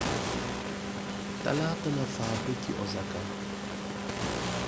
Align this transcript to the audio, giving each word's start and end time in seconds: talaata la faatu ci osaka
talaata 1.43 1.89
la 1.97 2.05
faatu 2.15 2.51
ci 2.61 2.71
osaka 2.83 3.19